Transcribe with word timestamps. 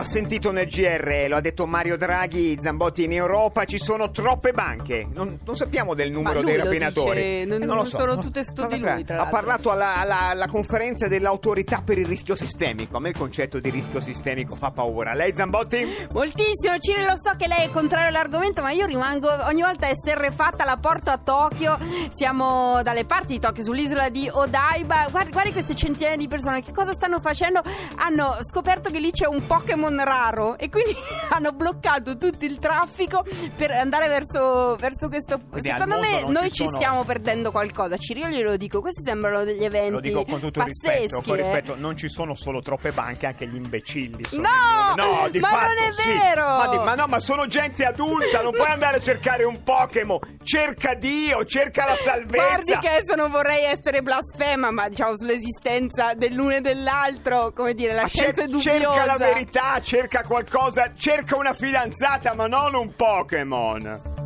ha 0.00 0.04
sentito 0.04 0.50
nel 0.50 0.66
GR, 0.66 1.26
lo 1.28 1.36
ha 1.36 1.40
detto 1.40 1.66
Mario 1.66 1.96
Draghi, 1.96 2.56
Zambotti 2.58 3.04
in 3.04 3.12
Europa 3.12 3.64
ci 3.64 3.78
sono 3.78 4.10
troppe 4.10 4.52
banche. 4.52 5.06
Non, 5.14 5.38
non 5.44 5.56
sappiamo 5.56 5.94
del 5.94 6.10
numero 6.10 6.42
dei 6.42 6.56
rapinatori. 6.56 7.20
Dice, 7.20 7.44
non, 7.44 7.62
Eh, 7.62 7.64
non 7.66 7.76
lo 7.76 7.84
so. 7.84 7.98
sono 7.98 8.18
tutte 8.18 8.42
sto 8.44 8.66
di 8.66 8.78
lui, 8.80 9.04
tra 9.04 9.20
Ha 9.22 9.26
parlato 9.28 9.70
alla, 9.70 9.96
alla- 9.96 10.28
alla 10.28 10.48
conferenza 10.48 11.06
dell'autorità 11.08 11.82
per 11.84 11.98
il 11.98 12.06
rischio 12.06 12.34
sistemico. 12.34 12.96
A 12.96 13.00
me 13.00 13.10
il 13.10 13.16
concetto 13.16 13.58
di 13.58 13.70
rischio 13.70 14.00
sistemico 14.00 14.56
fa 14.56 14.70
paura. 14.70 15.14
Lei 15.14 15.34
Zambotti? 15.34 15.86
Moltissimo, 16.12 16.76
Ciro, 16.78 17.00
lo 17.04 17.16
so 17.22 17.34
che 17.36 17.46
lei 17.46 17.66
è 17.66 17.70
contrario 17.70 18.08
all'argomento, 18.08 18.62
ma 18.62 18.70
io 18.70 18.86
rimango 18.86 19.28
ogni 19.46 19.62
volta 19.62 19.88
esterrefatta, 19.88 20.64
la 20.64 20.76
porto 20.80 21.10
a 21.10 21.18
Tokyo, 21.18 21.78
siamo 22.10 22.82
dalle 22.82 23.04
parti 23.04 23.34
di 23.34 23.38
Tokyo, 23.38 23.62
sull'isola 23.62 24.08
di 24.08 24.28
Odaiba, 24.32 25.08
guardi, 25.10 25.30
guardi 25.32 25.52
queste 25.52 25.74
centinaia 25.74 26.16
di 26.16 26.28
persone, 26.28 26.62
che 26.62 26.72
cosa 26.72 26.92
stanno 26.92 27.20
facendo? 27.20 27.62
Hanno 27.96 28.38
scoperto 28.48 28.90
che 28.90 28.98
lì 29.00 29.10
c'è 29.10 29.26
un 29.26 29.46
Pokémon 29.46 29.89
raro 29.98 30.56
e 30.58 30.68
quindi 30.68 30.94
hanno 31.30 31.52
bloccato 31.52 32.16
tutto 32.16 32.44
il 32.44 32.58
traffico 32.58 33.24
per 33.56 33.70
andare 33.72 34.08
verso, 34.08 34.76
verso 34.76 35.08
questo... 35.08 35.38
Quindi 35.50 35.68
Secondo 35.70 35.98
me 35.98 36.22
non 36.22 36.32
noi 36.32 36.50
ci 36.50 36.64
sono- 36.64 36.76
stiamo 36.76 37.04
perdendo 37.04 37.50
qualcosa, 37.50 37.96
Ciro, 37.96 38.20
io 38.20 38.28
glielo 38.28 38.56
dico, 38.56 38.80
questi 38.80 39.02
sembrano 39.04 39.44
degli 39.44 39.64
eventi 39.64 39.90
Lo 39.92 40.00
dico 40.00 40.24
con 40.24 40.40
tutto 40.40 40.60
pazzeschi, 40.60 40.98
rispetto, 40.98 41.22
con 41.22 41.38
eh. 41.38 41.42
rispetto, 41.42 41.74
non 41.76 41.96
ci 41.96 42.08
sono 42.08 42.34
solo 42.34 42.60
troppe 42.60 42.90
banche, 42.92 43.26
anche 43.26 43.46
gli 43.46 43.56
imbecilli. 43.56 44.24
sono 44.28 44.42
No! 44.42 44.94
numero. 45.04 45.28
di 45.30 45.38
Ma 45.40 45.48
fatto, 45.48 45.66
non 45.66 45.76
è 45.88 45.92
sì. 45.92 46.08
vero! 46.08 46.44
Ma, 46.46 46.66
di- 46.68 46.76
ma 46.78 46.94
no, 46.94 47.06
ma 47.06 47.18
sono 47.20 47.46
gente 47.46 47.84
adulta, 47.84 48.42
non 48.42 48.52
puoi 48.56 48.68
andare 48.68 48.96
a 48.96 49.00
cercare 49.00 49.44
un 49.44 49.62
Pokémon. 49.62 50.18
Cerca 50.42 50.94
Dio, 50.94 51.44
cerca 51.44 51.84
la 51.84 51.94
salvezza. 51.96 52.44
Guardi 52.62 52.78
che 52.80 52.88
adesso 52.96 53.14
non 53.14 53.30
vorrei 53.30 53.64
essere 53.64 54.02
blasfema, 54.02 54.70
ma 54.70 54.88
diciamo 54.88 55.16
sull'esistenza 55.16 56.14
dell'uno 56.14 56.56
e 56.56 56.60
dell'altro, 56.60 57.52
come 57.54 57.74
dire, 57.74 57.92
la 57.92 58.02
Ma 58.02 58.08
scienza 58.08 58.42
è 58.42 58.48
cer- 58.48 58.50
dubbiosa. 58.50 58.94
cerca 58.94 59.04
la 59.06 59.16
verità, 59.16 59.79
cerca 59.82 60.22
qualcosa, 60.22 60.92
cerca 60.94 61.36
una 61.36 61.52
fidanzata, 61.52 62.34
ma 62.34 62.46
non 62.46 62.74
un 62.74 62.94
Pokémon. 62.94 64.18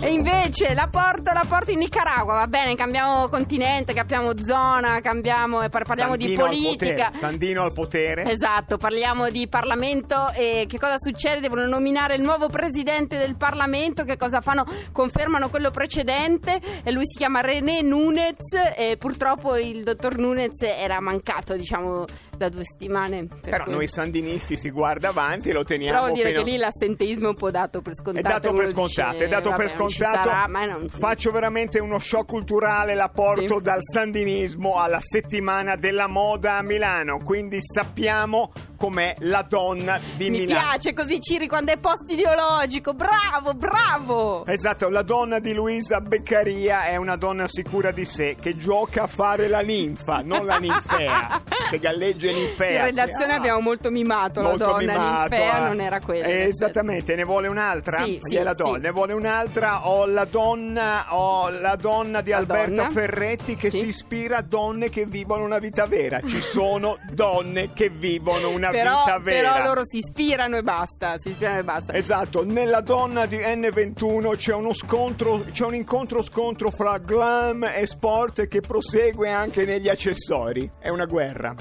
E 0.00 0.12
invece 0.12 0.74
la 0.74 0.86
porto, 0.88 1.32
la 1.32 1.44
porto 1.48 1.72
in 1.72 1.78
Nicaragua, 1.78 2.34
va 2.34 2.46
bene, 2.46 2.76
cambiamo 2.76 3.28
continente, 3.28 3.92
cambiamo 3.94 4.30
zona, 4.38 5.00
cambiamo, 5.00 5.60
e 5.62 5.70
par- 5.70 5.82
parliamo 5.82 6.14
di 6.14 6.26
Sandino 6.26 6.44
al 6.44 6.50
politica. 6.50 6.94
potere, 7.06 7.18
Sandino 7.18 7.62
al 7.64 7.72
potere. 7.72 8.30
Esatto, 8.30 8.76
parliamo 8.76 9.28
di 9.28 9.48
Parlamento 9.48 10.30
e 10.34 10.66
che 10.68 10.78
cosa 10.78 10.94
succede? 10.98 11.40
Devono 11.40 11.66
nominare 11.66 12.14
il 12.14 12.22
nuovo 12.22 12.48
presidente 12.48 13.18
del 13.18 13.36
Parlamento, 13.36 14.04
che 14.04 14.16
cosa 14.16 14.40
fanno? 14.40 14.64
Confermano 14.92 15.50
quello 15.50 15.72
precedente 15.72 16.60
e 16.84 16.92
lui 16.92 17.04
si 17.04 17.18
chiama 17.18 17.40
René 17.40 17.82
Nunez 17.82 18.36
e 18.76 18.96
purtroppo 18.98 19.56
il 19.56 19.82
dottor 19.82 20.16
Nunez 20.16 20.62
era 20.62 21.00
mancato, 21.00 21.56
diciamo, 21.56 22.04
da 22.38 22.48
due 22.48 22.62
settimane. 22.64 23.26
per 23.26 23.50
Però 23.50 23.64
cui- 23.64 23.72
noi 23.74 23.88
sandinisti 23.88 24.56
si 24.56 24.70
guarda 24.70 25.08
avanti 25.08 25.50
e 25.50 25.52
lo 25.52 25.62
teniamo 25.64 25.92
Però 25.98 26.04
vuol 26.06 26.16
dire 26.16 26.30
fino- 26.30 26.42
che 26.44 26.50
lì 26.50 26.56
l'assenteismo 26.56 27.26
è 27.26 27.28
un 27.28 27.34
po' 27.34 27.50
dato 27.50 27.82
per 27.82 27.92
È 27.92 27.96
scontato. 27.96 28.28
dato 28.28 28.48
uno 28.50 28.58
per 28.58 28.68
scontato, 28.70 29.12
dice, 29.12 29.24
è 29.24 29.28
dato 29.28 29.50
vabbè, 29.50 29.62
per 29.62 29.70
scontato. 29.76 30.28
sarà, 30.28 30.48
ma 30.48 30.64
non- 30.64 30.88
Faccio 30.88 31.30
veramente 31.30 31.78
uno 31.80 31.98
shock 31.98 32.26
culturale, 32.28 32.94
la 32.94 33.08
porto 33.10 33.56
Sì. 33.56 33.62
dal 33.62 33.80
sandinismo 33.82 34.76
alla 34.76 35.00
settimana 35.00 35.76
della 35.76 36.06
moda 36.06 36.56
a 36.58 36.62
Milano, 36.62 37.18
quindi 37.24 37.58
sappiamo 37.60 38.52
com'è 38.78 39.16
la 39.20 39.44
donna 39.46 40.00
di 40.16 40.30
Mi 40.30 40.38
Milano. 40.38 40.66
piace 40.70 40.94
così 40.94 41.20
Ciri 41.20 41.46
quando 41.48 41.72
è 41.72 41.78
post 41.78 42.04
ideologico, 42.10 42.94
bravo, 42.94 43.52
bravo! 43.54 44.46
Esatto, 44.46 44.88
la 44.88 45.02
donna 45.02 45.40
di 45.40 45.52
Luisa 45.52 46.00
Beccaria 46.00 46.84
è 46.84 46.96
una 46.96 47.16
donna 47.16 47.46
sicura 47.48 47.90
di 47.90 48.04
sé 48.04 48.36
che 48.40 48.56
gioca 48.56 49.02
a 49.02 49.06
fare 49.08 49.48
la 49.48 49.60
ninfa, 49.60 50.20
non 50.24 50.46
la 50.46 50.56
ninfea, 50.58 51.42
che 51.70 51.78
galleggia 51.78 52.30
ninfea. 52.30 52.80
In 52.80 52.84
redazione 52.86 53.32
Ah, 53.32 53.36
abbiamo 53.36 53.60
molto 53.60 53.90
mimato 53.90 54.40
molto 54.40 54.58
la 54.64 54.70
donna, 54.72 54.92
mimato, 54.92 55.18
l'infea 55.34 55.56
eh. 55.58 55.68
non 55.68 55.80
era 55.80 56.00
quella. 56.00 56.26
Esattamente, 56.28 57.14
ne 57.16 57.24
vuole 57.24 57.48
un'altra? 57.48 57.98
Sì, 57.98 58.20
sì, 58.22 58.34
Gliela 58.36 58.52
do. 58.54 58.74
sì. 58.74 58.80
Ne 58.80 58.90
vuole 58.92 59.12
un'altra? 59.12 59.88
Ho 59.88 60.06
la 60.06 60.24
donna, 60.24 61.06
ho 61.14 61.48
la 61.50 61.74
donna 61.76 62.20
di 62.20 62.30
La 62.30 62.36
Alberta 62.38 62.70
donna? 62.84 62.90
Ferretti 62.90 63.56
che 63.56 63.70
Sì. 63.70 63.78
si 63.80 63.86
ispira 63.88 64.36
a 64.38 64.42
donne 64.42 64.88
che 64.88 65.04
vivono 65.04 65.44
una 65.44 65.58
vita 65.58 65.84
vera. 65.86 66.20
Ci 66.20 66.40
sono 66.40 66.96
donne 67.10 67.72
che 67.72 67.88
vivono 67.90 68.50
una 68.50 68.67
Però, 68.70 69.04
vita 69.04 69.18
vera. 69.18 69.52
però 69.52 69.64
loro 69.66 69.80
si 69.84 69.98
ispirano 69.98 70.56
e 70.56 70.62
basta, 70.62 71.14
si 71.16 71.30
ispirano 71.30 71.58
e 71.58 71.64
basta. 71.64 71.92
Esatto, 71.94 72.44
nella 72.44 72.80
donna 72.80 73.26
di 73.26 73.36
N21 73.36 74.36
c'è 74.36 74.54
uno 74.54 74.72
scontro, 74.74 75.44
c'è 75.52 75.64
un 75.64 75.74
incontro 75.74 76.22
scontro 76.22 76.70
fra 76.70 76.98
glam 76.98 77.64
e 77.64 77.86
sport 77.86 78.46
che 78.48 78.60
prosegue 78.60 79.30
anche 79.30 79.64
negli 79.64 79.88
accessori. 79.88 80.70
È 80.78 80.88
una 80.88 81.06
guerra. 81.06 81.54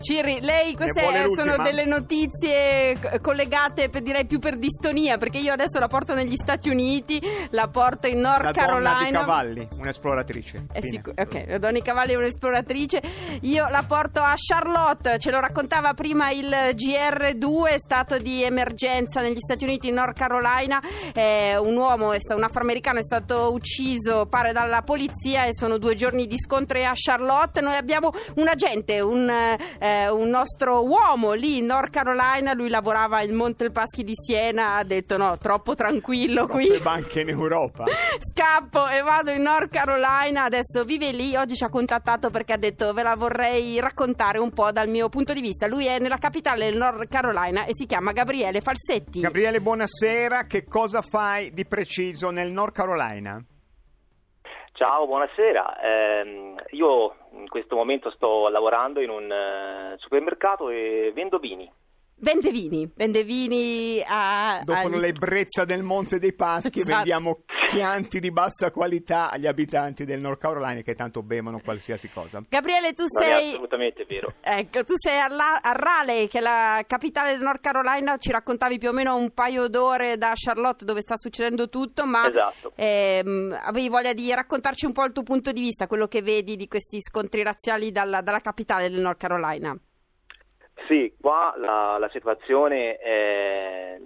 Ciri, 0.00 0.40
lei 0.40 0.74
queste 0.74 1.26
sono 1.36 1.62
delle 1.62 1.84
notizie 1.84 2.98
collegate 3.20 3.88
per, 3.88 4.02
direi 4.02 4.24
più 4.26 4.38
per 4.38 4.56
distonia, 4.58 5.18
perché 5.18 5.38
io 5.38 5.52
adesso 5.52 5.78
la 5.78 5.88
porto 5.88 6.14
negli 6.14 6.36
Stati 6.36 6.68
Uniti, 6.68 7.20
la 7.50 7.68
porto 7.68 8.06
in 8.06 8.20
North 8.20 8.42
La 8.42 8.52
Carolina. 8.52 8.92
donna 8.92 9.04
di 9.04 9.12
cavalli, 9.12 9.68
un'esploratrice. 9.78 10.66
È 10.72 10.80
Fine. 10.80 10.90
sicuro- 10.92 11.14
ok, 11.22 11.44
la 11.48 11.58
donna 11.58 11.72
di 11.72 11.82
cavalli 11.82 12.12
è 12.12 12.16
un'esploratrice. 12.16 13.02
Io 13.42 13.68
la 13.68 13.84
porto 13.86 14.20
a 14.20 14.34
Charlotte, 14.36 15.18
ce 15.18 15.30
lo 15.30 15.40
raccontava 15.40 15.94
prima 15.94 16.30
il 16.30 16.49
GR2, 16.50 17.76
stato 17.76 18.18
di 18.18 18.42
emergenza 18.42 19.20
negli 19.20 19.40
Stati 19.40 19.64
Uniti 19.64 19.88
in 19.88 19.94
North 19.94 20.18
Carolina. 20.18 20.80
Eh, 21.14 21.56
un 21.56 21.76
uomo, 21.76 22.12
è 22.12 22.18
un 22.34 22.42
afroamericano, 22.42 22.98
è 22.98 23.02
stato 23.02 23.52
ucciso, 23.52 24.26
pare 24.26 24.52
dalla 24.52 24.82
polizia, 24.82 25.44
e 25.44 25.54
sono 25.54 25.78
due 25.78 25.94
giorni 25.94 26.26
di 26.26 26.38
scontri 26.38 26.84
a 26.84 26.92
Charlotte. 26.94 27.60
Noi 27.60 27.76
abbiamo 27.76 28.12
un 28.36 28.48
agente, 28.48 29.00
un, 29.00 29.28
eh, 29.28 30.08
un 30.10 30.28
nostro 30.28 30.86
uomo 30.86 31.32
lì 31.32 31.58
in 31.58 31.66
North 31.66 31.90
Carolina. 31.90 32.52
Lui 32.52 32.68
lavorava 32.68 33.22
in 33.22 33.34
Montepaschi 33.34 34.04
di 34.04 34.14
Siena. 34.14 34.76
Ha 34.76 34.84
detto: 34.84 35.16
no, 35.16 35.38
troppo 35.38 35.74
tranquillo 35.74 36.46
qui. 36.46 36.66
Troppe 36.66 36.82
banche 36.82 37.20
in 37.20 37.28
Europa. 37.28 37.84
Scappo 38.20 38.88
e 38.88 39.00
vado 39.02 39.30
in 39.30 39.42
North 39.42 39.70
Carolina, 39.70 40.44
adesso 40.44 40.84
vive 40.84 41.12
lì, 41.12 41.36
oggi 41.36 41.54
ci 41.54 41.64
ha 41.64 41.68
contattato 41.68 42.28
perché 42.28 42.54
ha 42.54 42.56
detto 42.56 42.92
ve 42.92 43.02
la 43.02 43.14
vorrei 43.14 43.78
raccontare 43.80 44.38
un 44.38 44.50
po' 44.50 44.70
dal 44.72 44.88
mio 44.88 45.08
punto 45.08 45.32
di 45.32 45.40
vista. 45.40 45.66
Lui 45.66 45.86
è 45.86 45.98
nella 45.98 46.18
capitale 46.18 46.39
del 46.40 46.76
North 46.76 47.06
Carolina 47.08 47.66
e 47.66 47.74
si 47.74 47.86
chiama 47.86 48.12
Gabriele 48.12 48.60
Falsetti. 48.60 49.20
Gabriele, 49.20 49.60
buonasera. 49.60 50.44
Che 50.44 50.64
cosa 50.64 51.02
fai 51.02 51.52
di 51.52 51.66
preciso 51.66 52.30
nel 52.30 52.50
North 52.50 52.74
Carolina? 52.74 53.42
Ciao, 54.72 55.06
buonasera. 55.06 55.80
Ehm, 55.82 56.56
io 56.70 57.14
in 57.32 57.48
questo 57.48 57.76
momento 57.76 58.10
sto 58.10 58.48
lavorando 58.48 59.00
in 59.00 59.10
un 59.10 59.30
eh, 59.30 59.94
supermercato 59.98 60.70
e 60.70 61.12
vendo 61.14 61.38
vini. 61.38 61.70
Vende 62.22 62.50
vini, 62.50 62.90
vende 62.94 63.24
vini 63.24 64.02
a... 64.06 64.60
Dopo 64.62 64.78
agli- 64.88 64.96
l'ebbrezza 64.98 65.64
del 65.64 65.82
Monte 65.82 66.18
dei 66.18 66.34
Paschi 66.34 66.80
Esatto. 66.80 66.94
vendiamo 66.96 67.42
chianti 67.70 68.20
di 68.20 68.30
bassa 68.30 68.70
qualità 68.70 69.30
agli 69.30 69.46
abitanti 69.46 70.04
del 70.04 70.20
North 70.20 70.40
Carolina 70.40 70.82
che 70.82 70.94
tanto 70.94 71.22
bevono 71.22 71.60
qualsiasi 71.64 72.10
cosa. 72.12 72.42
Gabriele, 72.48 72.92
tu 72.92 73.04
Non 73.08 73.22
è 73.22 73.26
sei... 73.26 73.48
assolutamente 73.52 74.04
vero. 74.06 74.32
Ecco, 74.40 74.84
tu 74.84 74.94
sei 74.98 75.18
a, 75.18 75.28
La- 75.28 75.60
a 75.62 75.72
Raleigh, 75.72 76.28
che 76.28 76.38
è 76.38 76.42
la 76.42 76.82
capitale 76.86 77.30
del 77.32 77.40
North 77.40 77.60
Carolina, 77.62 78.16
ci 78.18 78.30
raccontavi 78.30 78.78
più 78.78 78.88
o 78.90 78.92
meno 78.92 79.16
un 79.16 79.30
paio 79.32 79.68
d'ore 79.68 80.18
da 80.18 80.32
Charlotte 80.34 80.84
dove 80.84 81.00
sta 81.00 81.16
succedendo 81.16 81.68
tutto, 81.68 82.04
ma 82.06 82.28
Esatto. 82.28 82.72
ehm, 82.74 83.58
avevi 83.62 83.88
voglia 83.88 84.12
di 84.12 84.32
raccontarci 84.34 84.84
un 84.84 84.92
po' 84.92 85.04
il 85.04 85.12
tuo 85.12 85.22
punto 85.22 85.52
di 85.52 85.60
vista, 85.60 85.86
quello 85.86 86.06
che 86.06 86.20
vedi 86.22 86.56
di 86.56 86.68
questi 86.68 87.00
scontri 87.00 87.42
razziali 87.42 87.90
dalla, 87.92 88.20
dalla 88.20 88.40
capitale 88.40 88.90
del 88.90 89.00
North 89.00 89.18
Carolina. 89.18 89.74
Sì, 90.86 91.14
qua 91.20 91.54
la, 91.56 91.98
la 91.98 92.08
situazione 92.10 92.96
è, 92.96 93.98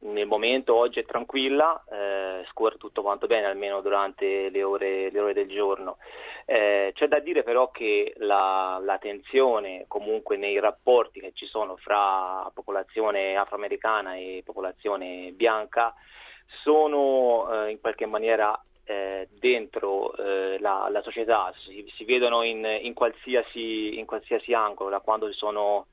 nel 0.00 0.26
momento 0.26 0.74
oggi 0.74 1.00
è 1.00 1.04
tranquilla, 1.04 1.82
eh, 1.90 2.44
scorre 2.50 2.76
tutto 2.76 3.02
quanto 3.02 3.26
bene, 3.26 3.46
almeno 3.46 3.80
durante 3.80 4.48
le 4.50 4.62
ore, 4.62 5.10
le 5.10 5.20
ore 5.20 5.32
del 5.32 5.48
giorno. 5.48 5.98
Eh, 6.46 6.92
c'è 6.94 7.08
da 7.08 7.18
dire 7.18 7.42
però 7.42 7.70
che 7.70 8.14
la, 8.18 8.80
la 8.82 8.98
tensione 8.98 9.84
comunque 9.88 10.36
nei 10.36 10.58
rapporti 10.58 11.20
che 11.20 11.32
ci 11.34 11.46
sono 11.46 11.76
fra 11.76 12.50
popolazione 12.54 13.36
afroamericana 13.36 14.16
e 14.16 14.42
popolazione 14.44 15.32
bianca 15.32 15.94
sono 16.62 17.48
eh, 17.66 17.70
in 17.70 17.80
qualche 17.80 18.06
maniera 18.06 18.60
eh, 18.84 19.28
dentro 19.38 20.16
eh, 20.16 20.58
la, 20.58 20.88
la 20.90 21.02
società, 21.02 21.52
si, 21.58 21.88
si 21.94 22.04
vedono 22.04 22.42
in, 22.42 22.64
in 22.82 22.92
qualsiasi, 22.92 23.98
in 23.98 24.04
qualsiasi 24.06 24.52
angolo, 24.52 24.90
da 24.90 24.98
quando 24.98 25.32
sono, 25.32 25.86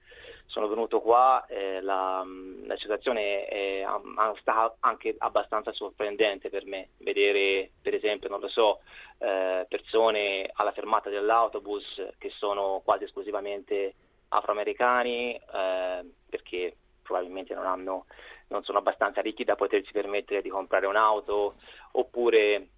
sono 0.48 0.68
venuto 0.68 1.02
qua 1.02 1.46
eh, 1.48 1.82
la, 1.82 2.26
la 2.66 2.78
situazione 2.78 3.46
è 3.46 3.82
am- 3.82 4.36
sta 4.40 4.76
anche 4.80 5.16
abbastanza 5.18 5.72
sorprendente 5.74 6.50
per 6.50 6.66
me, 6.66 6.90
vedere 6.98 7.72
per 7.82 7.94
esempio, 7.94 8.30
non 8.30 8.40
lo 8.40 8.48
so, 8.48 8.80
eh, 9.20 9.66
persone 9.68 10.50
alla 10.54 10.72
fermata 10.72 11.10
dell'autobus 11.10 12.02
che 12.18 12.30
sono 12.30 12.82
quasi 12.84 13.04
esclusivamente 13.04 13.94
afroamericani 14.30 15.36
eh, 15.36 16.06
perché 16.30 16.76
probabilmente 17.02 17.54
non 17.54 17.66
hanno 17.66 18.06
non 18.50 18.64
sono 18.64 18.78
abbastanza 18.78 19.22
ricchi 19.22 19.44
da 19.44 19.56
potersi 19.56 19.92
permettere 19.92 20.42
di 20.42 20.50
comprare 20.50 20.86
un'auto 20.88 21.56
oppure 21.92 22.70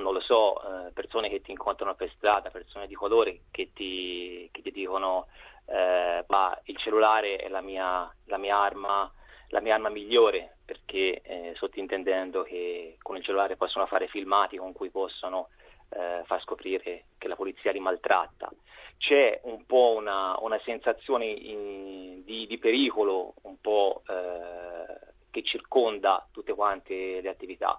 non 0.00 0.12
lo 0.12 0.20
so, 0.20 0.60
eh, 0.60 0.90
persone 0.92 1.28
che 1.28 1.40
ti 1.40 1.52
incontrano 1.52 1.94
per 1.94 2.10
strada, 2.16 2.50
persone 2.50 2.86
di 2.86 2.94
colore 2.94 3.42
che 3.50 3.70
ti, 3.72 4.48
che 4.50 4.62
ti 4.62 4.72
dicono 4.72 5.28
eh, 5.66 6.24
ma 6.28 6.58
il 6.64 6.76
cellulare 6.76 7.36
è 7.36 7.48
la 7.48 7.60
mia, 7.60 8.12
la 8.26 8.38
mia, 8.38 8.58
arma, 8.58 9.10
la 9.48 9.60
mia 9.60 9.74
arma 9.74 9.88
migliore 9.88 10.56
perché 10.64 11.20
eh, 11.22 11.52
sottintendendo 11.56 12.42
che 12.42 12.96
con 13.02 13.16
il 13.16 13.24
cellulare 13.24 13.56
possono 13.56 13.86
fare 13.86 14.08
filmati 14.08 14.56
con 14.56 14.72
cui 14.72 14.90
possono 14.90 15.48
eh, 15.90 16.22
far 16.24 16.40
scoprire 16.42 17.04
che 17.18 17.28
la 17.28 17.36
polizia 17.36 17.72
li 17.72 17.80
maltratta. 17.80 18.50
C'è 18.96 19.40
un 19.44 19.66
po' 19.66 19.94
una, 19.96 20.36
una 20.40 20.58
sensazione 20.64 21.26
in, 21.26 22.24
di, 22.24 22.46
di, 22.46 22.58
pericolo 22.58 23.34
un 23.42 23.60
po' 23.60 24.02
eh, 24.08 25.12
che 25.30 25.42
circonda 25.42 26.26
tutte 26.30 26.54
quante 26.54 27.20
le 27.20 27.28
attività, 27.28 27.78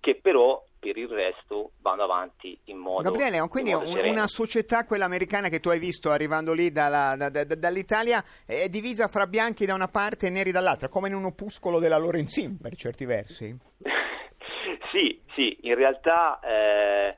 che 0.00 0.16
però 0.16 0.62
per 0.80 0.96
il 0.96 1.08
resto 1.08 1.72
vanno 1.80 2.02
avanti 2.02 2.58
in 2.64 2.78
modo 2.78 3.02
Gabriele, 3.02 3.46
quindi 3.48 3.72
modo 3.72 4.08
una 4.08 4.26
società, 4.26 4.86
quella 4.86 5.04
americana 5.04 5.48
che 5.48 5.60
tu 5.60 5.68
hai 5.68 5.78
visto 5.78 6.10
arrivando 6.10 6.52
lì 6.52 6.72
dalla, 6.72 7.14
da, 7.16 7.28
da, 7.28 7.44
dall'Italia, 7.44 8.24
è 8.46 8.68
divisa 8.68 9.06
fra 9.06 9.26
bianchi 9.26 9.66
da 9.66 9.74
una 9.74 9.88
parte 9.88 10.26
e 10.26 10.30
neri 10.30 10.50
dall'altra, 10.50 10.88
come 10.88 11.08
in 11.08 11.14
un 11.14 11.26
opuscolo 11.26 11.78
della 11.78 11.98
Lorenzin 11.98 12.58
per 12.58 12.74
certi 12.74 13.04
versi? 13.04 13.54
sì, 14.90 15.20
sì, 15.34 15.58
in 15.62 15.74
realtà 15.74 16.40
eh, 16.40 17.16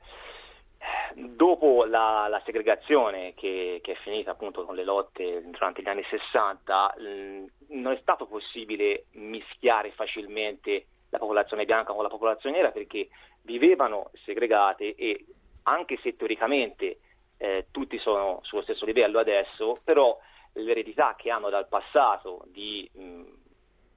dopo 1.15 1.85
la, 1.85 2.27
la 2.29 2.41
segregazione 2.45 3.33
che, 3.33 3.79
che, 3.81 3.93
è 3.93 3.95
finita 4.03 4.31
appunto 4.31 4.65
con 4.65 4.75
le 4.75 4.83
lotte 4.83 5.41
durante 5.45 5.81
gli 5.81 5.87
anni 5.87 6.03
60, 6.09 6.95
mh, 6.97 7.75
non 7.79 7.93
è 7.93 7.97
stato 8.01 8.25
possibile 8.25 9.05
mischiare 9.13 9.91
facilmente 9.91 10.87
la 11.09 11.19
popolazione 11.19 11.65
bianca 11.65 11.93
con 11.93 12.03
la 12.03 12.09
popolazione 12.09 12.57
nera 12.57 12.71
perché 12.71 13.07
vivevano 13.43 14.11
segregate 14.25 14.95
e 14.95 15.25
anche 15.63 15.97
se 16.01 16.15
teoricamente 16.15 16.97
eh, 17.37 17.67
tutti 17.71 17.97
sono 17.99 18.39
sullo 18.43 18.63
stesso 18.63 18.85
livello 18.85 19.19
adesso, 19.19 19.73
però 19.83 20.17
l'eredità 20.53 21.15
che 21.17 21.29
hanno 21.29 21.49
dal 21.49 21.67
passato 21.67 22.43
di 22.47 22.89
mh, 22.93 23.21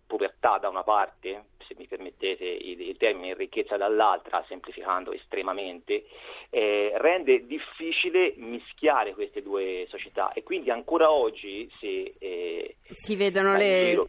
povertà 0.07 0.59
da 0.59 0.69
una 0.69 0.83
parte, 0.83 1.47
se 1.67 1.75
mi 1.77 1.87
permettete 1.87 2.45
il, 2.45 2.81
il 2.81 2.97
termine, 2.97 3.35
ricchezza 3.35 3.77
dall'altra, 3.77 4.45
semplificando 4.47 5.13
estremamente, 5.13 6.07
eh, 6.51 6.93
rende 6.97 7.45
difficile 7.47 8.35
mischiare 8.37 9.15
queste 9.15 9.43
due 9.43 9.87
società. 9.89 10.33
E 10.33 10.43
quindi 10.43 10.71
ancora 10.71 11.11
oggi 11.11 11.69
se 11.79 12.15
eh, 12.19 12.77
si 12.93 13.17
vedono 13.17 13.57
le... 13.57 13.85
Giro, 13.89 14.07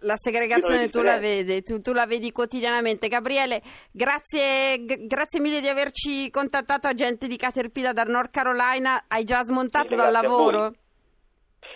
la 0.00 0.16
segregazione 0.16 0.88
tu 0.88 1.02
la 1.02 1.18
vedi, 1.18 1.62
tu, 1.62 1.80
tu, 1.80 1.92
la 1.92 2.06
vedi 2.06 2.32
quotidianamente. 2.32 3.08
Gabriele, 3.08 3.62
grazie, 3.90 4.78
g- 4.84 5.06
grazie, 5.06 5.40
mille 5.40 5.60
di 5.60 5.68
averci 5.68 6.30
contattato, 6.30 6.88
agente 6.88 7.26
di 7.26 7.36
Caterpillar 7.36 7.92
da 7.92 8.04
North 8.04 8.30
Carolina. 8.30 9.04
Hai 9.08 9.24
già 9.24 9.42
smontato 9.42 9.88
sì, 9.88 9.96
dal 9.96 10.12
lavoro? 10.12 10.72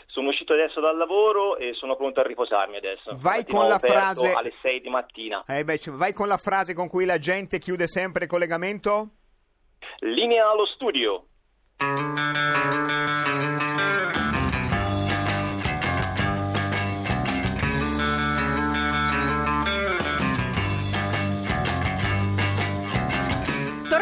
Sono 0.07 0.29
uscito 0.29 0.53
adesso 0.53 0.81
dal 0.81 0.97
lavoro 0.97 1.57
e 1.59 1.75
sono 1.75 1.97
pronto 1.97 2.21
a 2.21 2.23
riposarmi 2.23 2.77
adesso. 2.77 3.13
Vai 3.17 3.45
con 3.45 3.69
la 3.69 3.79
frase 3.79 4.33
alle 4.33 4.53
6 4.61 4.81
di 4.81 4.89
mattina. 4.89 5.45
Eh 5.47 5.65
beh, 5.65 5.79
vai 5.89 6.13
con 6.13 6.29
la 6.29 6.39
frase 6.39 6.75
con 6.75 6.89
cui 6.89 7.05
la 7.05 7.19
gente 7.19 7.59
chiude 7.59 7.87
sempre 7.87 8.25
il 8.25 8.31
collegamento? 8.31 9.11
Linea 10.01 10.51
allo 10.51 10.67
studio. 10.67 11.25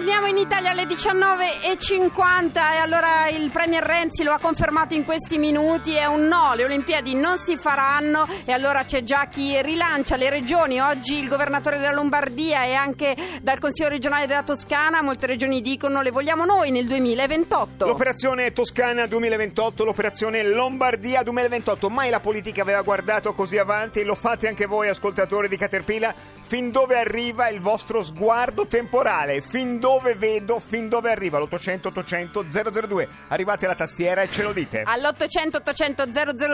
Torniamo 0.06 0.30
in 0.30 0.36
Italia 0.36 0.70
alle 0.70 0.84
19.50 0.84 2.54
e 2.54 2.78
allora 2.80 3.28
il 3.28 3.50
Premier 3.50 3.82
Renzi 3.82 4.22
lo 4.22 4.30
ha 4.30 4.38
confermato 4.38 4.94
in 4.94 5.04
questi 5.04 5.36
minuti, 5.36 5.94
è 5.94 6.04
un 6.04 6.28
no, 6.28 6.54
le 6.54 6.62
Olimpiadi 6.62 7.16
non 7.16 7.38
si 7.38 7.58
faranno 7.60 8.24
e 8.44 8.52
allora 8.52 8.84
c'è 8.84 9.02
già 9.02 9.26
chi 9.26 9.60
rilancia 9.62 10.14
le 10.14 10.30
regioni, 10.30 10.78
oggi 10.78 11.18
il 11.18 11.26
governatore 11.26 11.78
della 11.78 11.90
Lombardia 11.90 12.62
e 12.62 12.74
anche 12.74 13.16
dal 13.42 13.58
Consiglio 13.58 13.88
regionale 13.88 14.28
della 14.28 14.44
Toscana, 14.44 15.02
molte 15.02 15.26
regioni 15.26 15.60
dicono 15.60 16.02
le 16.02 16.12
vogliamo 16.12 16.44
noi 16.44 16.70
nel 16.70 16.86
2028. 16.86 17.84
L'operazione 17.84 18.52
Toscana 18.52 19.08
2028, 19.08 19.82
l'operazione 19.82 20.44
Lombardia 20.44 21.24
2028, 21.24 21.90
mai 21.90 22.10
la 22.10 22.20
politica 22.20 22.62
aveva 22.62 22.82
guardato 22.82 23.32
così 23.32 23.58
avanti, 23.58 24.04
lo 24.04 24.14
fate 24.14 24.46
anche 24.46 24.66
voi 24.66 24.86
ascoltatori 24.86 25.48
di 25.48 25.56
Caterpillar, 25.56 26.14
fin 26.42 26.70
dove 26.70 26.96
arriva 26.96 27.48
il 27.48 27.60
vostro 27.60 28.04
sguardo 28.04 28.68
temporale, 28.68 29.40
fin 29.40 29.80
dove 29.80 29.94
dove 29.96 30.14
vedo, 30.14 30.58
fin 30.58 30.88
dove 30.88 31.10
arriva 31.10 31.38
l'800 31.38 31.86
800 31.86 32.44
002. 32.86 33.08
Arrivate 33.28 33.64
alla 33.64 33.74
tastiera 33.74 34.22
e 34.22 34.28
ce 34.28 34.42
lo 34.42 34.52
dite. 34.52 34.82
All'800 34.84 35.56
800 35.56 36.04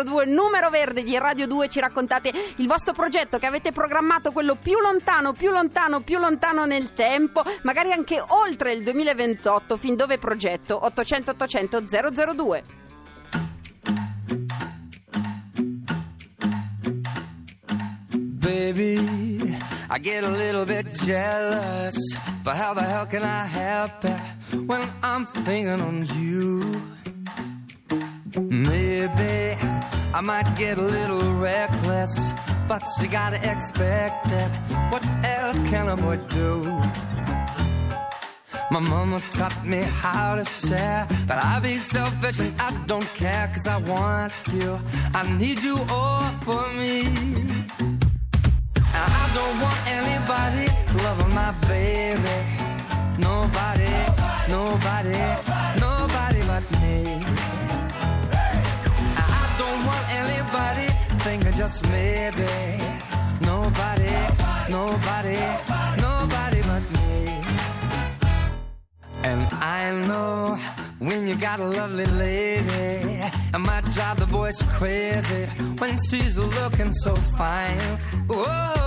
002, 0.04 0.26
numero 0.26 0.70
verde 0.70 1.02
di 1.02 1.18
Radio 1.18 1.46
2, 1.48 1.68
ci 1.68 1.80
raccontate 1.80 2.32
il 2.56 2.66
vostro 2.68 2.92
progetto 2.92 3.38
che 3.38 3.46
avete 3.46 3.72
programmato, 3.72 4.30
quello 4.30 4.54
più 4.54 4.78
lontano, 4.78 5.32
più 5.32 5.50
lontano, 5.50 6.00
più 6.02 6.18
lontano 6.18 6.64
nel 6.66 6.92
tempo, 6.92 7.42
magari 7.62 7.90
anche 7.90 8.22
oltre 8.24 8.72
il 8.72 8.82
2028, 8.84 9.76
fin 9.76 9.96
dove 9.96 10.18
progetto 10.18 10.84
800 10.84 11.30
800 11.32 11.84
002. 12.34 12.64
Baby 18.42 19.31
I 19.92 19.98
get 19.98 20.24
a 20.24 20.30
little 20.30 20.64
bit 20.64 20.86
jealous, 21.04 21.98
but 22.42 22.56
how 22.56 22.72
the 22.72 22.80
hell 22.80 23.04
can 23.04 23.24
I 23.24 23.44
help 23.44 24.02
it 24.06 24.20
when 24.66 24.90
I'm 25.02 25.26
thinking 25.26 25.82
on 25.82 26.06
you? 26.16 26.82
Maybe 28.40 29.58
I 30.14 30.20
might 30.22 30.56
get 30.56 30.78
a 30.78 30.82
little 30.82 31.34
reckless, 31.34 32.32
but 32.66 32.82
you 33.02 33.08
gotta 33.08 33.36
expect 33.36 34.28
it. 34.28 34.50
What 34.90 35.04
else 35.24 35.60
can 35.68 35.86
a 35.90 35.96
boy 35.98 36.16
do? 36.40 36.62
My 38.70 38.80
mama 38.80 39.20
taught 39.32 39.66
me 39.66 39.82
how 39.82 40.36
to 40.36 40.46
share, 40.46 41.06
but 41.28 41.36
I 41.36 41.60
be 41.60 41.76
selfish 41.76 42.40
and 42.40 42.58
I 42.58 42.70
don't 42.86 43.10
care, 43.14 43.46
cause 43.52 43.66
I 43.66 43.76
want 43.76 44.32
you. 44.54 44.80
I 45.12 45.22
need 45.36 45.62
you 45.62 45.84
all 45.90 46.32
for 46.46 46.72
me 46.72 47.61
nobody, 54.52 55.22
nobody 55.86 56.40
but 56.50 56.64
me. 56.82 56.96
I 59.16 59.44
don't 59.60 59.80
want 59.88 60.04
anybody 60.20 60.86
thinking 61.24 61.56
just 61.62 61.78
maybe. 61.94 62.52
Nobody, 63.50 64.14
nobody, 64.78 65.38
nobody 66.06 66.60
but 66.70 66.84
me. 66.96 67.12
And 69.28 69.42
I 69.78 69.80
know 70.08 70.58
when 70.98 71.26
you 71.28 71.34
got 71.36 71.58
a 71.60 71.68
lovely 71.78 72.08
lady, 72.24 72.92
it 73.54 73.62
might 73.70 73.86
drive 73.96 74.18
the 74.18 74.26
boys 74.26 74.58
crazy 74.78 75.44
when 75.80 75.98
she's 76.08 76.36
looking 76.36 76.92
so 77.04 77.14
fine. 77.38 77.78
Whoa 78.28 78.82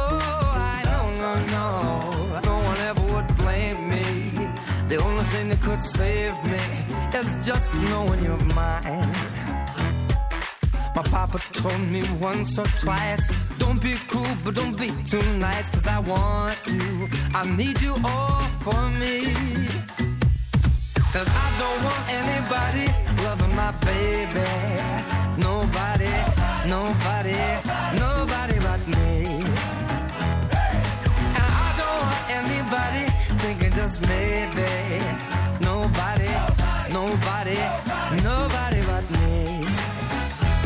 no, 1.26 1.36
no, 1.56 2.40
no 2.42 2.65
The 4.88 4.98
only 5.04 5.24
thing 5.26 5.50
that 5.50 5.62
could 5.62 5.82
save 5.82 6.36
me 6.46 6.64
is 7.20 7.46
just 7.46 7.74
knowing 7.74 8.24
you're 8.24 8.46
mine. 8.54 9.12
My 10.96 11.02
papa 11.02 11.40
told 11.54 11.82
me 11.90 12.04
once 12.22 12.58
or 12.60 12.66
twice, 12.84 13.28
don't 13.58 13.82
be 13.82 13.96
cool, 14.08 14.28
but 14.44 14.54
don't 14.54 14.78
be 14.78 14.90
too 15.10 15.26
nice, 15.40 15.70
cause 15.72 15.88
I 15.88 16.00
want 16.00 16.56
you. 16.68 17.10
I 17.34 17.44
need 17.58 17.82
you 17.82 17.96
all 18.06 18.42
for 18.64 18.90
me. 19.02 19.26
Cause 21.14 21.30
I 21.46 21.48
don't 21.62 21.80
want 21.88 22.04
anybody 22.22 22.86
loving 23.24 23.56
my 23.56 23.72
baby. 23.90 24.50
Nobody, 25.42 26.14
nobody, 26.68 27.38
nobody 28.00 28.58
but 28.60 28.82
me. 28.88 29.65
Just 33.76 34.02
maybe 34.08 35.04
nobody, 35.62 36.32
nobody, 36.92 37.60
nobody 38.24 38.82
but 38.88 39.04
me. 39.20 39.66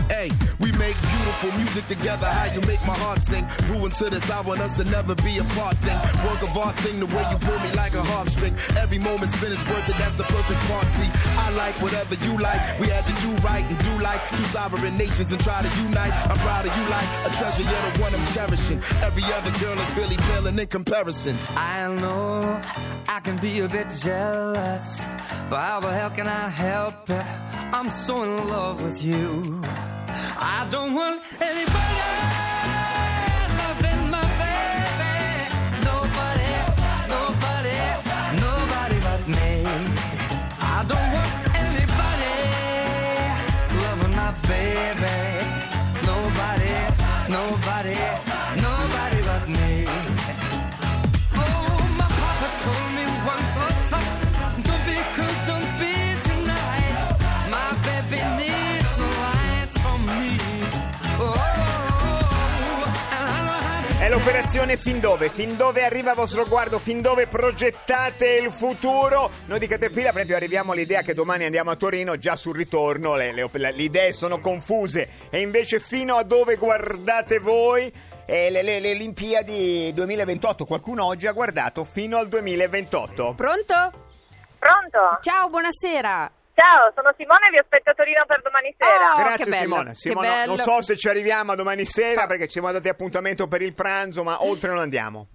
Hey, 0.09 0.29
we 0.59 0.71
make 0.73 0.95
beautiful 1.01 1.51
music 1.57 1.87
together. 1.87 2.27
How 2.27 2.53
you 2.53 2.61
make 2.61 2.81
my 2.85 2.93
heart 2.93 3.21
sing. 3.21 3.47
Grew 3.65 3.85
into 3.85 4.09
this, 4.09 4.29
I 4.29 4.41
want 4.41 4.59
us 4.59 4.77
to 4.77 4.83
never 4.85 5.15
be 5.15 5.39
apart. 5.39 5.77
Thing, 5.77 5.97
work 6.25 6.41
of 6.43 6.55
art 6.57 6.75
thing. 6.75 6.99
The 6.99 7.07
way 7.07 7.25
you 7.31 7.37
pull 7.39 7.59
me 7.59 7.68
harp 8.11 8.29
string. 8.29 8.55
Every 8.77 8.99
moment 8.99 9.29
spent 9.31 9.53
is 9.53 9.63
worth 9.69 9.89
it. 9.89 9.97
That's 9.97 10.13
the 10.15 10.23
perfect 10.23 10.61
part. 10.69 10.87
See, 10.87 11.09
I 11.45 11.49
like 11.51 11.75
whatever 11.81 12.15
you 12.25 12.37
like. 12.37 12.61
We 12.79 12.87
had 12.87 13.05
to 13.05 13.15
do 13.25 13.31
right 13.43 13.65
and 13.65 13.79
do 13.89 13.93
like 14.03 14.21
two 14.37 14.43
sovereign 14.55 14.97
nations 14.97 15.31
and 15.31 15.41
try 15.41 15.61
to 15.61 15.71
unite. 15.83 16.13
I'm 16.29 16.37
proud 16.37 16.65
of 16.67 16.73
you 16.77 16.85
like 16.89 17.09
a 17.27 17.29
treasure. 17.37 17.63
You're 17.63 17.85
the 17.91 18.01
one 18.01 18.13
I'm 18.13 18.27
cherishing. 18.33 18.79
Every 19.07 19.23
other 19.37 19.51
girl 19.59 19.77
is 19.79 19.97
really 19.97 20.17
paling 20.29 20.57
in 20.59 20.67
comparison. 20.67 21.35
I 21.49 21.87
know 21.87 22.61
I 23.07 23.19
can 23.21 23.37
be 23.37 23.59
a 23.59 23.67
bit 23.67 23.89
jealous, 23.91 25.05
but 25.49 25.61
how 25.61 25.79
the 25.79 25.91
hell 25.91 26.11
can 26.11 26.27
I 26.27 26.49
help 26.49 27.09
it? 27.09 27.25
I'm 27.73 27.91
so 27.91 28.23
in 28.23 28.47
love 28.47 28.83
with 28.83 29.03
you. 29.03 29.61
I 30.41 30.67
don't 30.71 30.95
want 30.95 31.23
anybody 31.41 32.48
l'operazione 64.19 64.75
fin 64.75 64.99
dove? 64.99 65.29
Fin 65.29 65.55
dove 65.55 65.85
arriva 65.85 66.09
il 66.09 66.17
vostro 66.17 66.43
sguardo? 66.43 66.77
Fin 66.77 66.99
dove 67.01 67.25
progettate 67.27 68.35
il 68.35 68.51
futuro? 68.51 69.29
Noi 69.45 69.59
di 69.59 69.67
Caterpillar, 69.67 70.11
per 70.11 70.23
esempio, 70.23 70.35
arriviamo 70.35 70.73
all'idea 70.73 71.01
che 71.03 71.13
domani 71.13 71.45
andiamo 71.45 71.71
a 71.71 71.77
Torino, 71.77 72.17
già 72.17 72.35
sul 72.35 72.53
ritorno 72.53 73.15
le, 73.15 73.31
le, 73.31 73.49
le 73.53 73.71
idee 73.81 74.11
sono 74.11 74.39
confuse. 74.39 75.07
E 75.29 75.39
invece 75.39 75.79
fino 75.79 76.15
a 76.15 76.23
dove 76.23 76.57
guardate 76.57 77.39
voi? 77.39 77.91
E 78.25 78.49
le, 78.49 78.61
le, 78.61 78.81
le 78.81 78.91
Olimpiadi 78.91 79.93
2028, 79.93 80.65
qualcuno 80.65 81.05
oggi 81.05 81.25
ha 81.25 81.31
guardato 81.31 81.85
fino 81.85 82.17
al 82.17 82.27
2028. 82.27 83.33
Pronto? 83.37 83.91
Pronto? 84.59 85.19
Ciao, 85.21 85.47
buonasera. 85.47 86.29
Ciao, 86.59 86.91
sono 86.93 87.13
Simone 87.15 87.47
e 87.47 87.51
vi 87.51 87.57
aspetto 87.57 87.89
a 87.91 87.93
Torino 87.93 88.25
per 88.25 88.41
domani 88.41 88.75
sera. 88.77 89.13
Oh, 89.15 89.17
Grazie 89.23 89.45
che 89.45 89.49
bello, 89.49 89.63
Simone. 89.63 89.89
che 89.91 89.95
Simone, 89.95 90.27
bello. 90.27 90.45
non 90.47 90.57
so 90.57 90.81
se 90.81 90.97
ci 90.97 91.07
arriviamo 91.07 91.55
domani 91.55 91.85
sera 91.85 92.25
perché 92.27 92.45
ci 92.47 92.59
siamo 92.59 92.71
dati 92.73 92.89
appuntamento 92.89 93.47
per 93.47 93.61
il 93.61 93.73
pranzo, 93.73 94.23
ma 94.23 94.43
oltre 94.43 94.67
non 94.69 94.79
andiamo. 94.79 95.27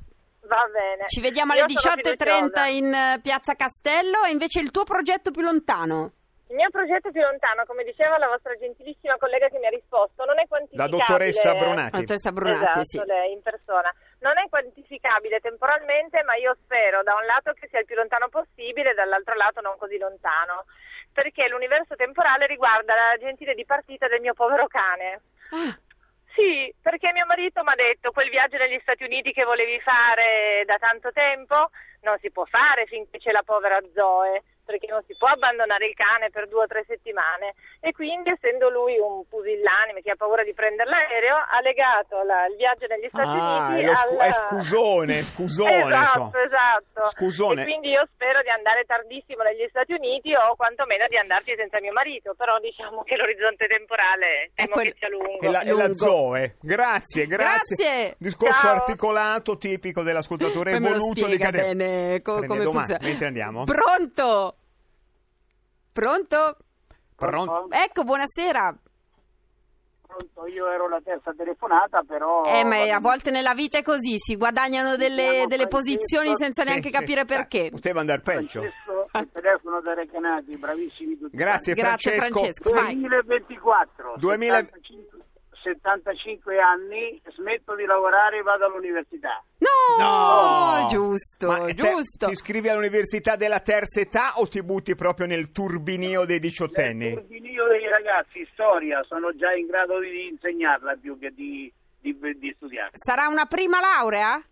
Va 0.44 0.68
bene. 0.70 1.04
Ci 1.08 1.22
vediamo 1.22 1.52
alle 1.52 1.62
Io 1.62 1.78
sono 1.80 1.94
18.30 1.94 2.12
fiduciosa. 2.12 2.66
in 2.66 2.92
eh, 2.92 3.20
Piazza 3.22 3.54
Castello 3.54 4.24
e 4.28 4.32
invece 4.32 4.60
il 4.60 4.70
tuo 4.70 4.84
progetto 4.84 5.30
più 5.30 5.40
lontano. 5.40 6.12
Il 6.48 6.56
mio 6.56 6.68
progetto 6.68 7.10
più 7.10 7.22
lontano, 7.22 7.64
come 7.64 7.82
diceva 7.84 8.18
la 8.18 8.28
vostra 8.28 8.54
gentilissima 8.60 9.16
collega 9.16 9.48
che 9.48 9.56
mi 9.58 9.64
ha 9.66 9.70
risposto, 9.72 10.26
non 10.28 10.36
è 10.36 10.42
La 10.44 10.46
quantificabile. 10.46 10.98
dottoressa 10.98 11.54
Brunati. 11.54 11.96
Dottoressa 12.04 12.32
Brunati, 12.32 12.62
esatto, 12.64 12.84
sì. 12.84 13.00
lei 13.06 13.32
in 13.32 13.40
persona. 13.40 13.88
Non 14.20 14.36
è 14.38 14.46
quantificabile 14.52 15.40
temporalmente, 15.40 16.22
ma 16.22 16.36
io 16.36 16.54
spero 16.62 17.02
da 17.02 17.14
un 17.16 17.24
lato 17.24 17.52
che 17.58 17.66
sia 17.72 17.80
il 17.80 17.86
più 17.86 17.96
lontano 17.96 18.28
possibile 18.28 18.90
e 18.90 18.94
dall'altro 18.94 19.34
lato 19.34 19.62
non 19.62 19.74
così 19.78 19.96
lontano. 19.96 20.68
Perché 21.14 21.48
l'universo 21.48 21.94
temporale 21.94 22.46
riguarda 22.46 22.94
la 22.94 23.16
gentile 23.18 23.54
dipartita 23.54 24.08
del 24.08 24.20
mio 24.20 24.34
povero 24.34 24.66
cane. 24.66 25.20
Ah, 25.50 25.78
Sì, 26.34 26.74
perché 26.82 27.12
mio 27.12 27.24
marito 27.26 27.62
mi 27.62 27.70
ha 27.70 27.76
detto 27.76 28.10
quel 28.10 28.28
viaggio 28.28 28.56
negli 28.58 28.78
Stati 28.82 29.04
Uniti 29.04 29.32
che 29.32 29.44
volevi 29.44 29.80
fare 29.80 30.64
da 30.66 30.76
tanto 30.78 31.12
tempo 31.12 31.70
non 32.00 32.18
si 32.20 32.30
può 32.32 32.44
fare 32.44 32.86
finché 32.86 33.18
c'è 33.18 33.30
la 33.30 33.44
povera 33.44 33.78
Zoe, 33.94 34.42
perché 34.64 34.86
non 34.88 35.02
si 35.06 35.14
può 35.16 35.28
abbandonare 35.28 35.86
il 35.86 35.94
cane 35.94 36.30
per 36.30 36.48
due 36.48 36.64
o 36.64 36.66
tre 36.66 36.84
settimane. 36.86 37.54
E 37.80 37.92
quindi, 37.92 38.30
essendo 38.30 38.70
lui 38.70 38.98
un 38.98 39.26
pusillanime 39.28 40.00
che 40.02 40.10
ha 40.12 40.16
paura 40.16 40.42
di 40.42 40.54
prendere 40.54 40.88
l'aereo, 40.90 41.36
ha 41.36 41.60
legato 41.60 42.22
la- 42.24 42.46
il 42.46 42.56
viaggio 42.56 42.86
negli 42.86 43.08
Stati 43.08 43.28
Ah, 43.38 43.66
Uniti 43.68 43.82
è, 43.82 43.86
lo 43.86 43.94
scu- 43.94 44.20
al- 44.20 44.28
è 44.28 44.32
scusone, 44.32 45.22
scusone. 45.22 45.76
Esatto, 45.84 46.00
insomma. 46.00 46.42
esatto. 46.44 47.00
Scusone. 47.12 47.60
E 47.62 47.64
quindi 47.64 47.88
io 47.90 48.08
spero 48.14 48.40
di 48.42 48.48
andare 48.50 48.84
tardissimo 48.84 49.42
negli 49.42 49.66
Stati 49.68 49.92
Uniti 49.92 50.32
o 50.34 50.56
quantomeno 50.56 51.04
di 51.08 51.16
andarci 51.18 51.54
senza 51.56 51.78
mio 51.80 51.92
marito, 51.92 52.34
però 52.34 52.58
diciamo 52.58 53.02
che 53.02 53.16
l'orizzonte 53.16 53.66
temporale 53.66 54.50
È 54.54 54.66
quel- 54.68 54.92
che 54.92 54.96
sia 54.98 55.08
lungo. 55.08 55.38
E 55.40 55.50
la, 55.50 55.60
e 55.60 55.72
la. 55.72 55.92
Zoe, 55.94 56.56
grazie, 56.60 57.26
grazie. 57.26 57.76
Grazie. 57.76 58.14
Discorso 58.18 58.60
Ciao. 58.66 58.72
articolato 58.76 59.56
tipico 59.58 60.02
dell'ascoltatore 60.02 60.72
evoluto 60.72 61.26
di 61.26 61.36
Caterpillar. 61.36 61.74
bene 61.76 62.22
co- 62.22 62.34
come 62.34 62.46
domani, 62.46 62.72
funziona. 62.72 63.00
mentre 63.02 63.26
andiamo. 63.26 63.64
Pronto? 63.64 64.53
Pronto? 65.94 66.56
Pronto? 67.14 67.70
Ecco, 67.70 68.02
buonasera. 68.02 68.76
Pronto, 70.04 70.46
io 70.48 70.68
ero 70.68 70.88
la 70.88 71.00
terza 71.04 71.32
telefonata, 71.36 72.02
però... 72.02 72.42
Eh, 72.46 72.64
ma 72.64 72.82
a 72.92 72.98
volte 72.98 73.30
nella 73.30 73.54
vita 73.54 73.78
è 73.78 73.82
così, 73.84 74.16
si 74.18 74.34
guadagnano 74.36 74.96
delle, 74.96 75.44
delle 75.46 75.68
posizioni 75.68 76.34
senza 76.36 76.62
Sì, 76.62 76.68
neanche 76.68 76.88
sì. 76.88 76.94
capire 76.94 77.24
perché. 77.24 77.66
Eh, 77.66 77.70
Poteva 77.70 78.00
andare 78.00 78.22
peggio. 78.22 78.62
Francesco, 78.62 79.06
il 79.18 79.28
telefono 79.32 79.80
da 79.82 79.94
Recanati, 79.94 80.56
bravissimi 80.56 81.16
tutti. 81.16 81.36
Grazie, 81.36 81.74
Grazie, 81.74 82.16
Francesco. 82.16 82.70
Francesco. 82.70 82.70
Vai. 82.72 83.00
2024, 83.00 84.14
2000 84.16 84.66
75, 85.64 86.52
75 86.54 86.58
anni, 86.60 87.20
smetto 87.34 87.74
di 87.74 87.84
lavorare 87.86 88.38
e 88.38 88.42
vado 88.42 88.66
all'università. 88.66 89.42
No, 89.58 89.68
No! 89.98 90.86
giusto, 90.90 91.46
Ma 91.46 91.64
te- 91.64 91.74
giusto. 91.74 92.26
ti 92.26 92.32
iscrivi 92.32 92.68
all'università 92.68 93.36
della 93.36 93.60
terza 93.60 94.00
età 94.00 94.38
o 94.38 94.46
ti 94.46 94.62
butti 94.62 94.94
proprio 94.94 95.26
nel 95.26 95.50
turbinio 95.52 96.24
dei 96.26 96.38
diciottenni? 96.38 97.12
turbinio 97.14 97.66
dei 97.68 97.88
ragazzi, 97.88 98.46
storia, 98.52 99.02
sono 99.04 99.34
già 99.34 99.52
in 99.54 99.66
grado 99.66 99.98
di 100.00 100.28
insegnarla 100.28 100.96
più 101.00 101.18
che 101.18 101.32
di, 101.34 101.72
di, 102.00 102.16
di 102.38 102.52
studiare. 102.56 102.90
Sarà 102.94 103.28
una 103.28 103.46
prima 103.46 103.80
laurea? 103.80 104.42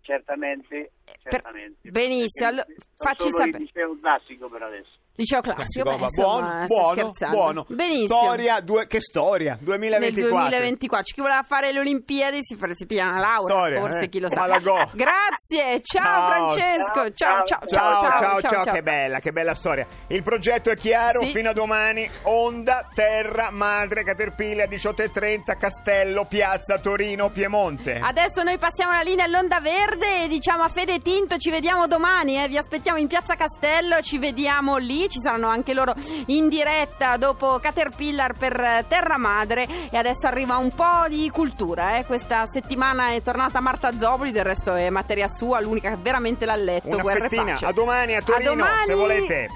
Certamente, 0.00 0.90
Per- 1.04 1.30
certamente. 1.30 1.90
benissimo, 1.90 2.48
allora, 2.48 2.66
facci 2.96 3.28
sapere. 3.30 3.50
il 3.50 3.56
liceo 3.64 3.96
classico 4.00 4.48
per 4.48 4.62
adesso. 4.62 4.90
Liceo 5.14 5.42
classico, 5.42 5.90
beh, 5.90 6.04
insomma, 6.04 6.64
buono, 6.66 7.12
buono, 7.12 7.12
buono. 7.30 7.66
Benissimo. 7.68 8.06
Storia, 8.18 8.60
due- 8.60 8.86
che 8.86 9.00
storia? 9.00 9.52
Nel 9.60 9.64
2024. 9.64 10.48
2024 10.48 11.14
chi 11.14 11.20
voleva 11.20 11.44
fare 11.46 11.70
le 11.70 11.80
Olimpiadi 11.80 12.38
si, 12.42 12.56
si 12.72 12.86
piglia 12.86 13.08
una 13.08 13.18
laurea, 13.20 13.56
Storia, 13.56 13.80
forse 13.80 14.04
eh. 14.04 14.08
chi 14.08 14.20
lo 14.20 14.28
sa. 14.32 14.46
Grazie, 14.46 15.80
ciao, 15.82 16.02
Ciao. 16.02 16.28
Francesco, 16.30 17.12
ciao 17.12 17.44
ciao 17.44 17.58
ciao 17.66 18.00
Ciao, 18.00 18.40
ciao, 18.40 18.62
ciao, 18.64 18.72
che 18.72 18.82
bella, 18.82 19.20
che 19.20 19.32
bella 19.32 19.54
storia. 19.54 19.86
Il 20.06 20.22
progetto 20.22 20.70
è 20.70 20.76
chiaro, 20.76 21.20
Sì. 21.20 21.28
fino 21.28 21.50
a 21.50 21.52
domani, 21.52 22.08
Onda, 22.22 22.88
Terra, 22.94 23.50
Madre, 23.50 24.04
Caterpillar, 24.04 24.66
18.30, 24.68 25.58
Castello, 25.58 26.24
Piazza, 26.24 26.78
Torino, 26.78 27.28
Piemonte. 27.28 28.00
Adesso 28.02 28.42
noi 28.42 28.56
passiamo 28.56 28.92
la 28.92 29.02
linea 29.02 29.26
all'Onda 29.26 29.60
Verde 29.60 30.24
e 30.24 30.28
diciamo 30.28 30.62
a 30.62 30.68
Fede 30.68 31.00
Tinto 31.00 31.36
ci 31.36 31.50
vediamo 31.50 31.86
domani, 31.86 32.42
eh. 32.42 32.48
vi 32.48 32.56
aspettiamo 32.56 32.98
in 32.98 33.08
Piazza 33.08 33.34
Castello, 33.34 34.00
ci 34.00 34.18
vediamo 34.18 34.78
lì, 34.78 35.01
ci 35.08 35.20
saranno 35.20 35.48
anche 35.48 35.74
loro 35.74 35.94
in 36.26 36.48
diretta 36.48 37.16
dopo 37.16 37.58
Caterpillar 37.58 38.34
per 38.36 38.58
eh, 38.58 38.84
Terra 38.88 39.16
Madre 39.18 39.66
e 39.90 39.96
adesso 39.96 40.26
arriva 40.26 40.56
un 40.56 40.70
po' 40.74 41.06
di 41.08 41.28
cultura, 41.30 41.98
eh. 41.98 42.04
questa 42.04 42.46
settimana 42.50 43.10
è 43.10 43.22
tornata 43.22 43.60
Marta 43.60 43.96
Zoboli, 43.96 44.32
del 44.32 44.44
resto 44.44 44.74
è 44.74 44.90
materia 44.90 45.28
sua, 45.28 45.60
l'unica 45.60 45.90
che 45.90 45.98
veramente 46.00 46.44
l'ha 46.44 46.56
letto, 46.56 46.88
Una 46.88 47.02
Guerra 47.02 47.26
e 47.26 47.28
fettina, 47.28 47.52
Pace. 47.52 47.66
a 47.66 47.72
domani 47.72 48.16
a 48.16 48.22
Torino, 48.22 48.50
domani. 48.50 48.86
se 48.86 48.94
volete. 48.94 49.48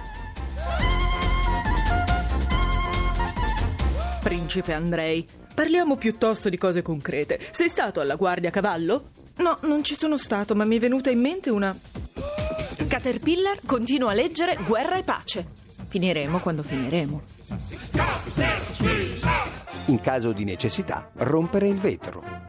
Principe 4.22 4.72
Andrei, 4.72 5.24
parliamo 5.54 5.96
piuttosto 5.96 6.48
di 6.48 6.58
cose 6.58 6.82
concrete. 6.82 7.38
Sei 7.52 7.68
stato 7.68 8.00
alla 8.00 8.16
guardia 8.16 8.48
a 8.48 8.52
cavallo? 8.52 9.10
No, 9.36 9.58
non 9.62 9.84
ci 9.84 9.94
sono 9.94 10.16
stato, 10.16 10.54
ma 10.54 10.64
mi 10.64 10.76
è 10.76 10.80
venuta 10.80 11.10
in 11.10 11.20
mente 11.20 11.50
una. 11.50 11.76
Caterpillar 12.86 13.58
continua 13.66 14.12
a 14.12 14.14
leggere 14.14 14.56
Guerra 14.64 14.96
e 14.96 15.02
Pace. 15.02 15.44
Finiremo 15.84 16.38
quando 16.38 16.62
finiremo. 16.62 17.22
In 19.86 20.00
caso 20.00 20.32
di 20.32 20.44
necessità, 20.44 21.10
rompere 21.14 21.68
il 21.68 21.78
vetro. 21.78 22.44